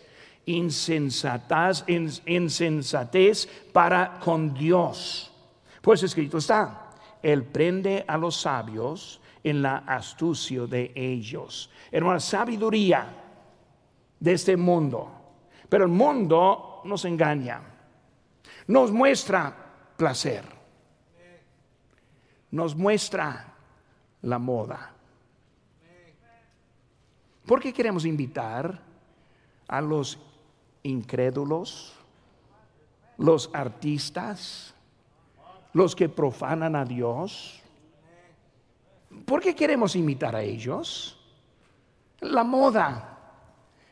[0.46, 1.84] insensatez,
[2.26, 5.32] insensatez para con Dios.
[5.82, 6.90] Pues escrito está,
[7.22, 11.70] Él prende a los sabios en la astucia de ellos.
[11.92, 13.08] Era sabiduría
[14.20, 15.21] de este mundo.
[15.72, 17.62] Pero el mundo nos engaña,
[18.68, 19.56] nos muestra
[19.96, 20.44] placer,
[22.52, 23.54] nos muestra
[24.24, 24.92] la moda.
[27.46, 28.82] ¿Por qué queremos invitar
[29.70, 30.20] a los
[30.84, 31.94] incrédulos,
[33.18, 34.76] los artistas,
[35.72, 37.62] los que profanan a Dios?
[39.26, 41.18] ¿Por qué queremos imitar a ellos?
[42.20, 43.11] La moda.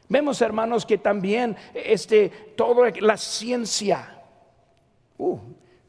[0.10, 4.24] Vemos, hermanos, que también este, todo la ciencia,
[5.20, 5.40] uh,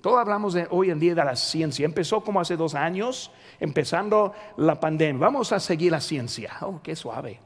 [0.02, 1.87] todo hablamos de, hoy en día de la ciencia.
[1.87, 5.18] Empezó como hace dos años, empezando la pandemia.
[5.18, 6.59] Vamos a seguir la ciencia.
[6.61, 7.40] Oh, qué suave.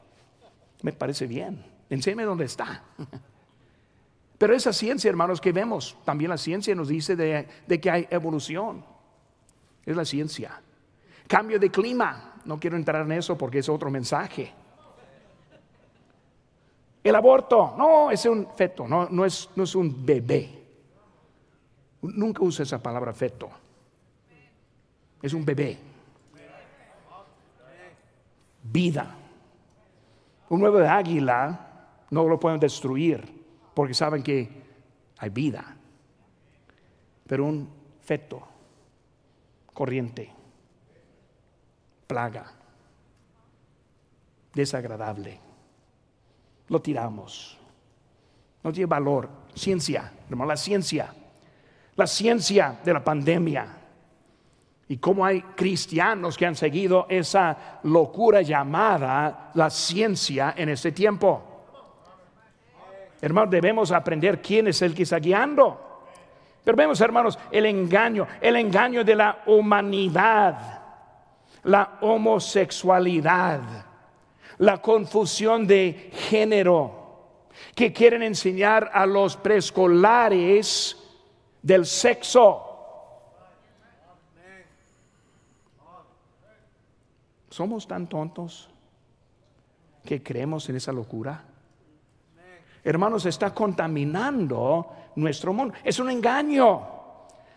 [0.81, 1.65] Me parece bien.
[1.89, 2.83] Enséñame dónde está.
[4.37, 8.85] Pero esa ciencia, hermanos, que vemos, también la ciencia nos dice de que hay evolución.
[9.85, 10.61] Es la ciencia.
[11.27, 12.41] Cambio de clima.
[12.43, 14.53] No quiero entrar en eso porque es otro mensaje.
[17.05, 20.49] El aborto, no, es un feto, no, no, es, no es un bebé.
[22.01, 23.47] Nunca usa esa palabra feto.
[25.21, 25.77] Es un bebé.
[28.63, 29.15] Vida.
[30.49, 33.23] Un nuevo de águila no lo pueden destruir
[33.75, 34.49] porque saben que
[35.19, 35.77] hay vida.
[37.27, 37.69] Pero un
[38.01, 38.41] feto,
[39.71, 40.33] corriente,
[42.07, 42.51] plaga,
[44.55, 45.44] desagradable
[46.69, 47.57] lo tiramos.
[48.63, 49.29] No tiene valor.
[49.53, 51.13] Ciencia, hermano, la ciencia.
[51.95, 53.67] La ciencia de la pandemia.
[54.87, 61.43] Y cómo hay cristianos que han seguido esa locura llamada la ciencia en este tiempo.
[63.21, 65.81] Hermanos, debemos aprender quién es el que está guiando.
[66.63, 70.81] Pero vemos, hermanos, el engaño, el engaño de la humanidad,
[71.63, 73.84] la homosexualidad
[74.57, 77.05] la confusión de género
[77.73, 80.97] que quieren enseñar a los preescolares
[81.61, 82.61] del sexo.
[87.49, 88.69] ¿Somos tan tontos
[90.03, 91.43] que creemos en esa locura?
[92.83, 95.73] Hermanos, está contaminando nuestro mundo.
[95.83, 96.93] Es un engaño.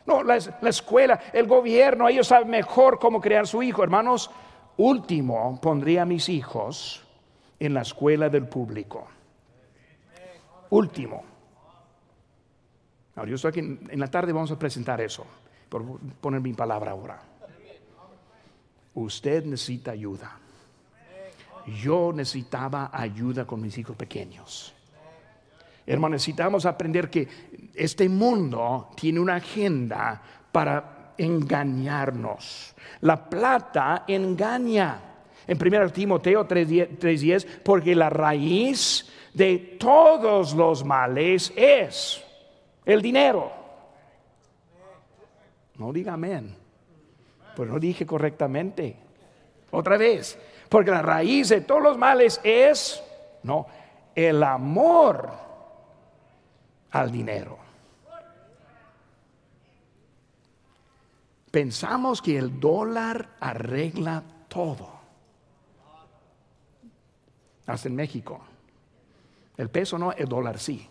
[0.06, 3.82] No, la, la, escuela, el gobierno, ellos saben mejor cómo crear su hijo.
[3.82, 4.30] Hermanos,
[4.78, 7.02] Último, pondría a mis hijos
[7.58, 9.08] en la escuela del público.
[10.70, 11.24] Último.
[13.16, 15.26] Ahora, yo estoy aquí, en la tarde vamos a presentar eso,
[15.68, 17.20] por poner mi palabra ahora.
[18.94, 20.38] Usted necesita ayuda.
[21.82, 24.74] Yo necesitaba ayuda con mis hijos pequeños.
[25.84, 27.26] Hermano, necesitamos aprender que
[27.74, 32.74] este mundo tiene una agenda para engañarnos.
[33.02, 35.02] La plata engaña.
[35.46, 42.24] En 1 Timoteo 3:10, porque la raíz de todos los males es
[42.84, 43.50] el dinero.
[45.76, 46.54] No diga amén.
[47.56, 48.96] Pues no dije correctamente.
[49.70, 53.02] Otra vez, porque la raíz de todos los males es,
[53.42, 53.66] no,
[54.14, 55.30] el amor
[56.90, 57.67] al dinero.
[61.50, 64.98] Pensamos que el dólar arregla todo.
[67.66, 68.40] Hasta en México.
[69.56, 70.88] El peso no, el dólar sí.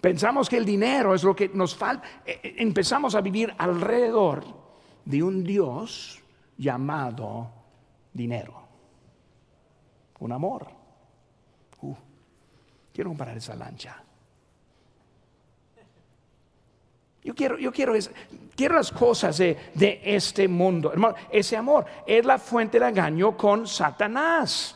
[0.00, 2.06] Pensamos que el dinero es lo que nos falta.
[2.24, 4.44] E, e, empezamos a vivir alrededor
[5.04, 6.22] de un Dios
[6.56, 7.50] llamado
[8.12, 8.62] dinero.
[10.20, 10.68] Un amor.
[11.82, 11.94] Uh,
[12.92, 14.02] quiero comparar esa lancha.
[17.28, 17.92] Yo quiero, yo quiero,
[18.56, 20.90] quiero las cosas de, de, este mundo.
[20.90, 24.74] Hermano, ese amor es la fuente de engaño con Satanás.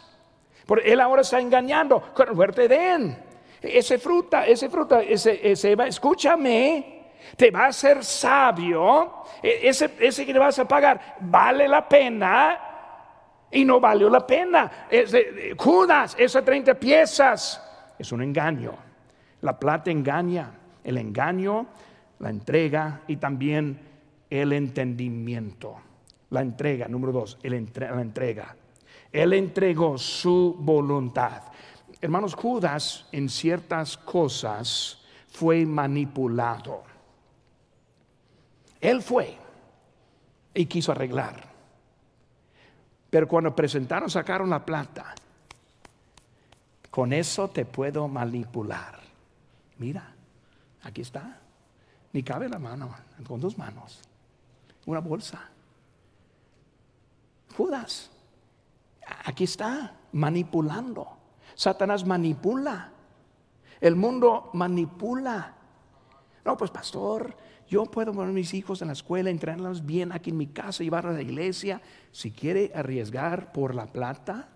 [0.66, 3.16] Porque él ahora está engañando con el fuerte de
[3.62, 9.24] Ese fruta, ese fruta, ese, ese, escúchame, te va a hacer sabio.
[9.42, 12.60] E, ese, ese que le vas a pagar vale la pena
[13.50, 14.88] y no valió la pena.
[15.56, 18.74] Judas, esas 30 piezas es un engaño.
[19.40, 20.50] La plata engaña,
[20.84, 21.66] el engaño,
[22.22, 23.80] la entrega y también
[24.30, 25.76] el entendimiento.
[26.30, 28.56] La entrega, número dos, la entrega.
[29.10, 31.42] Él entregó su voluntad.
[32.00, 36.84] Hermanos, Judas en ciertas cosas fue manipulado.
[38.80, 39.36] Él fue
[40.54, 41.50] y quiso arreglar.
[43.10, 45.12] Pero cuando presentaron, sacaron la plata.
[46.88, 49.00] Con eso te puedo manipular.
[49.78, 50.14] Mira,
[50.82, 51.41] aquí está.
[52.12, 52.94] Ni cabe la mano,
[53.26, 54.00] con dos manos.
[54.86, 55.48] Una bolsa.
[57.56, 58.10] Judas,
[59.24, 61.08] aquí está, manipulando.
[61.54, 62.90] Satanás manipula.
[63.80, 65.54] El mundo manipula.
[66.44, 67.34] No, pues pastor,
[67.68, 70.82] yo puedo poner a mis hijos en la escuela, entrenarlos bien aquí en mi casa,
[70.82, 71.80] llevarlos a la iglesia.
[72.10, 74.48] Si quiere arriesgar por la plata,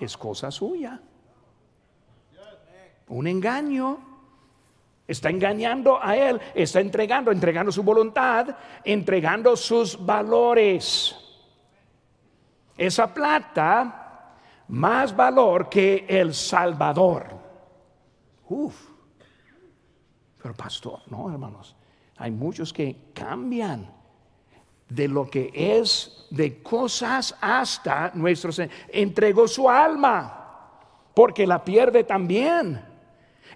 [0.00, 1.00] es cosa suya.
[3.08, 4.05] Un engaño.
[5.06, 11.14] Está engañando a él, está entregando, entregando su voluntad, entregando sus valores.
[12.76, 14.34] Esa plata,
[14.68, 17.28] más valor que el Salvador.
[18.48, 18.90] Uf.
[20.42, 21.76] Pero pastor, no, hermanos,
[22.16, 23.88] hay muchos que cambian
[24.88, 28.50] de lo que es de cosas hasta nuestro.
[28.88, 30.70] Entregó su alma,
[31.14, 32.95] porque la pierde también.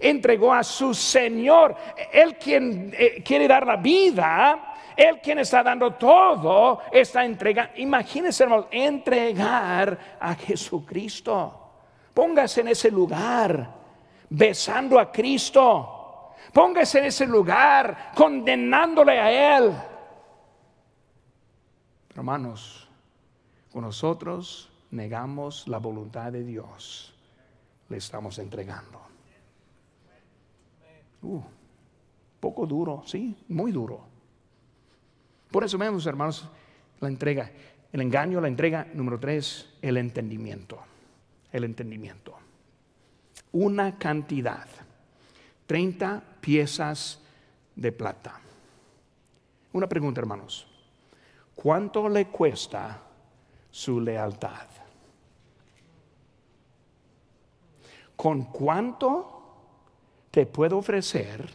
[0.00, 1.76] Entregó a su Señor,
[2.12, 7.72] Él quien eh, quiere dar la vida, Él quien está dando todo, está entregando.
[7.76, 11.56] Imagínense, hermanos, entregar a Jesucristo.
[12.14, 13.68] Póngase en ese lugar,
[14.28, 15.98] besando a Cristo
[16.52, 19.72] Póngase en ese lugar condenándole a Él.
[22.14, 22.88] Hermanos,
[23.72, 27.14] con nosotros negamos la voluntad de Dios,
[27.88, 29.00] le estamos entregando.
[31.22, 31.40] Uh,
[32.40, 34.00] poco duro, sí, muy duro.
[35.50, 36.48] Por eso vemos, hermanos,
[37.00, 37.50] la entrega,
[37.92, 40.78] el engaño, la entrega, número tres, el entendimiento.
[41.52, 42.36] El entendimiento.
[43.52, 44.68] Una cantidad
[45.70, 47.20] 30 piezas
[47.76, 48.40] de plata.
[49.72, 50.66] Una pregunta, hermanos.
[51.54, 53.00] ¿Cuánto le cuesta
[53.70, 54.66] su lealtad?
[58.16, 59.39] ¿Con cuánto
[60.30, 61.48] te puedo ofrecer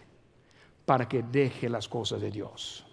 [0.85, 2.85] para que deje las cosas de Dios?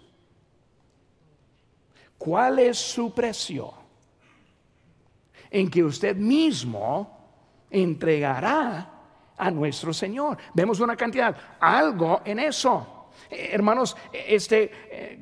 [2.17, 3.73] ¿Cuál es su precio
[5.51, 7.23] en que usted mismo
[7.69, 8.89] entregará
[9.37, 10.37] a nuestro Señor.
[10.53, 13.09] Vemos una cantidad, algo en eso.
[13.29, 15.19] Eh, hermanos, este eh,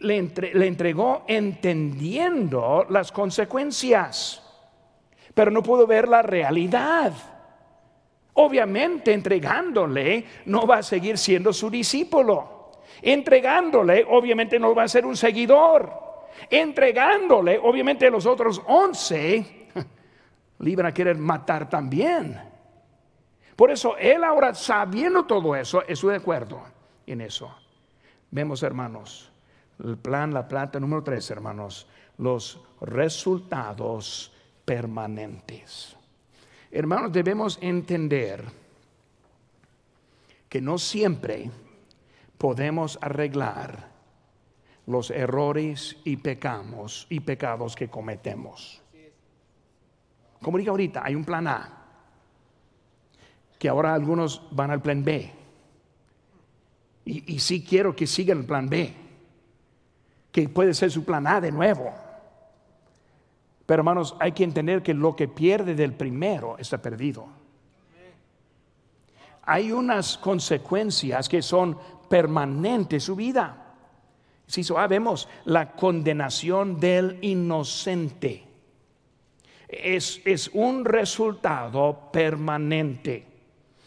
[0.00, 0.22] le,
[0.54, 4.42] le entregó entendiendo las consecuencias,
[5.34, 7.12] pero no pudo ver la realidad.
[8.34, 12.72] Obviamente entregándole no va a seguir siendo su discípulo.
[13.00, 15.92] Entregándole obviamente no va a ser un seguidor.
[16.50, 19.68] Entregándole obviamente los otros once
[20.58, 22.40] le iban a querer matar también.
[23.54, 26.60] Por eso él ahora, sabiendo todo eso, estoy de acuerdo
[27.06, 27.54] en eso.
[28.30, 29.30] Vemos, hermanos,
[29.82, 31.86] el plan, la plata número tres, hermanos,
[32.18, 34.32] los resultados
[34.64, 35.96] permanentes.
[36.76, 38.42] Hermanos, debemos entender
[40.48, 41.48] que no siempre
[42.36, 43.92] podemos arreglar
[44.88, 48.82] los errores y pecamos y pecados que cometemos.
[50.42, 51.84] Como digo ahorita, hay un plan A
[53.56, 55.30] que ahora algunos van al plan B.
[57.04, 58.92] Y, sí quiero que sigan el plan B,
[60.32, 62.03] que puede ser su plan A de nuevo.
[63.66, 67.26] Pero hermanos, hay que entender que lo que pierde del primero está perdido.
[69.46, 73.74] Hay unas consecuencias que son permanentes su vida.
[74.46, 78.44] Si sabemos la condenación del inocente.
[79.68, 83.26] Es, es un resultado permanente.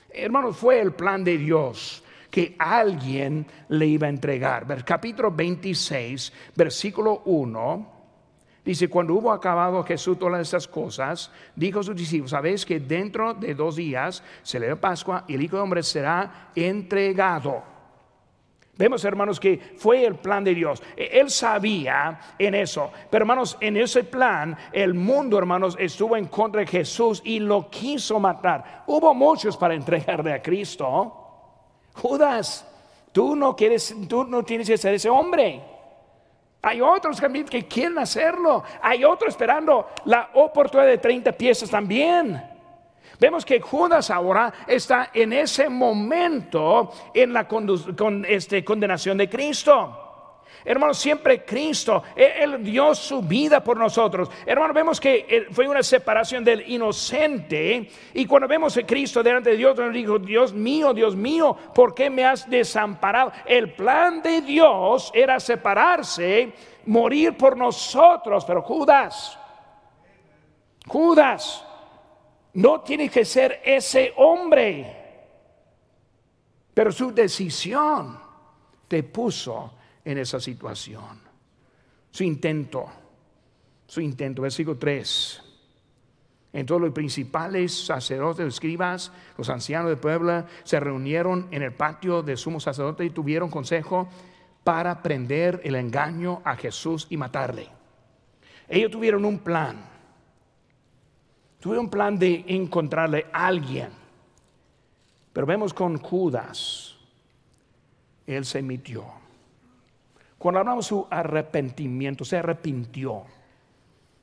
[0.10, 4.84] Hermanos, fue el plan de Dios que alguien le iba a entregar.
[4.84, 7.97] Capítulo 26, versículo 1.
[8.68, 13.34] Dice, cuando hubo acabado Jesús todas estas cosas, dijo a sus discípulos, sabéis que dentro
[13.34, 17.78] de dos días se le da Pascua y el Hijo de Hombre será entregado
[18.78, 20.84] Vemos, hermanos, que fue el plan de Dios.
[20.96, 22.92] E, él sabía en eso.
[23.10, 27.70] Pero, hermanos, en ese plan, el mundo, hermanos, estuvo en contra de Jesús y lo
[27.70, 28.84] quiso matar.
[28.86, 31.12] Hubo muchos para entregarle a Cristo.
[31.94, 32.68] Judas,
[33.12, 35.77] tú no quieres, tú no tienes que ser ese hombre.
[36.62, 38.64] Hay otros que quieren hacerlo.
[38.82, 42.42] Hay otros esperando la oportunidad de 30 piezas también.
[43.20, 50.07] Vemos que Judas ahora está en ese momento en la con, este, condenación de Cristo.
[50.68, 54.30] Hermano, siempre Cristo, él, dio su vida por nosotros.
[54.46, 57.90] Hermano, vemos que eh, fue una separación del inocente.
[58.14, 61.96] Y cuando vemos a Cristo delante de Dios, nos dijo, Dios mío, Dios mío, ¿por
[61.96, 63.32] qué me has desamparado?
[63.46, 66.52] El plan de Dios era separarse,
[66.86, 68.44] morir por nosotros.
[68.44, 69.40] Pero Judas,
[70.86, 71.66] Judas,
[72.56, 74.98] no tiene que ser ese hombre.
[76.74, 78.20] Pero su decisión
[78.86, 79.77] te puso
[80.08, 81.20] en esa situación.
[82.12, 82.86] Su intento,
[83.86, 85.44] su intento, versículo 3.
[86.54, 92.38] Entonces los principales sacerdotes, escribas, los ancianos de Puebla se reunieron en el patio del
[92.38, 94.08] sumo sacerdote y tuvieron consejo
[94.64, 97.68] para prender el engaño a Jesús y matarle.
[98.70, 99.78] Ellos tuvieron un plan.
[101.60, 103.90] Tuvieron un plan de encontrarle a alguien.
[105.34, 106.96] Pero vemos con Judas,
[108.26, 109.27] él se emitió.
[110.38, 113.24] Cuando hablamos de su arrepentimiento, se arrepintió.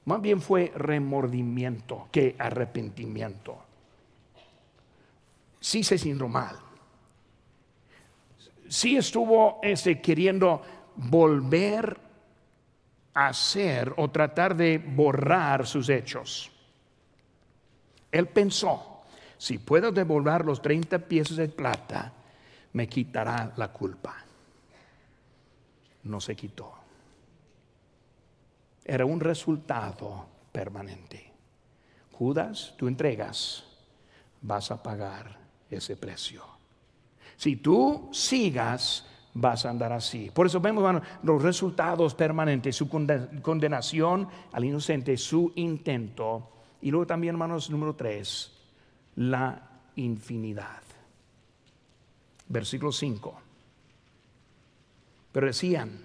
[0.04, 3.58] Más bien fue remordimiento que arrepentimiento.
[5.58, 6.56] Sí se sintió mal.
[8.68, 10.62] Sí estuvo este, queriendo
[10.96, 11.98] volver
[13.14, 16.50] a hacer o tratar de borrar sus hechos.
[18.12, 19.02] Él pensó,
[19.36, 22.12] si puedo devolver los 30 piezas de plata,
[22.72, 24.23] me quitará la culpa
[26.04, 26.72] no se quitó.
[28.84, 31.32] Era un resultado permanente.
[32.12, 33.64] Judas, tú entregas,
[34.40, 35.38] vas a pagar
[35.70, 36.44] ese precio.
[37.36, 40.30] Si tú sigas, vas a andar así.
[40.32, 46.50] Por eso vemos los resultados permanentes, su condenación al inocente, su intento.
[46.82, 48.52] Y luego también, hermanos, número tres,
[49.16, 50.82] la infinidad.
[52.48, 53.43] Versículo 5.
[55.34, 55.98] Pero decían,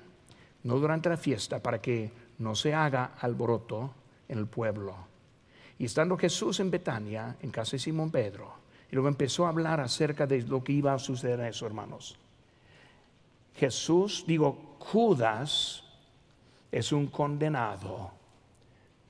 [0.63, 3.93] no durante la fiesta, para que no se haga alboroto
[4.27, 4.95] en el pueblo.
[5.77, 8.51] Y estando Jesús en Betania, en casa de Simón Pedro,
[8.91, 12.17] y luego empezó a hablar acerca de lo que iba a suceder a esos hermanos.
[13.55, 15.83] Jesús, digo, Judas
[16.71, 18.09] es un condenado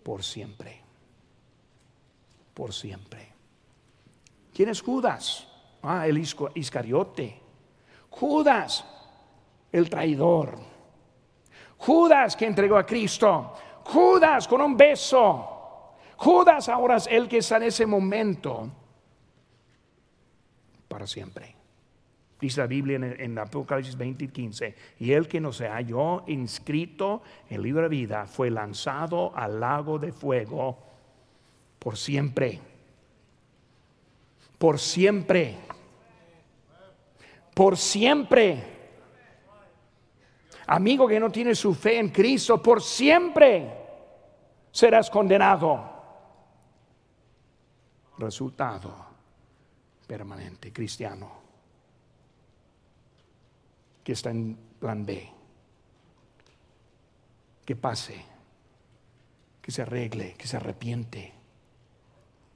[0.03, 0.81] por siempre.
[2.53, 3.29] Por siempre.
[4.53, 5.47] ¿Quién es Judas?
[5.81, 7.39] Ah, el Iscariote.
[8.09, 8.83] Judas
[9.71, 10.57] el traidor.
[11.77, 13.53] Judas que entregó a Cristo.
[13.83, 15.95] Judas con un beso.
[16.17, 18.69] Judas ahora es el que está en ese momento
[20.87, 21.55] para siempre.
[22.41, 27.21] Dice la Biblia en, Apocalipsis 20 y 15, y el que no se halló inscrito
[27.49, 30.77] en el libro de vida fue lanzado al lago de fuego
[31.79, 32.59] por siempre.
[34.57, 35.55] Por siempre.
[37.53, 38.78] Por siempre.
[40.71, 43.73] Amigo que no tiene su fe en Cristo, por siempre
[44.71, 45.97] serás condenado.
[48.19, 48.93] Resultado
[50.05, 51.31] permanente, cristiano,
[54.03, 55.27] que está en plan B,
[57.65, 58.23] que pase,
[59.59, 61.33] que se arregle, que se arrepiente,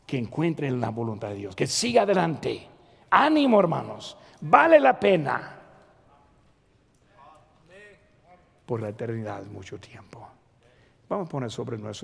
[0.05, 2.67] que encuentre la voluntad de Dios, que siga adelante.
[3.09, 5.62] Ánimo, hermanos, vale la pena
[8.65, 10.27] por la eternidad mucho tiempo.
[11.09, 12.01] Vamos a poner sobre nuestro